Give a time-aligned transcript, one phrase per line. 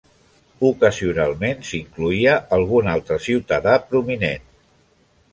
[0.67, 4.49] Ocasionalment s'incloïa algun altre ciutadà prominent.